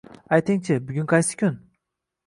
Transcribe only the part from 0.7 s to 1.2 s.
bugun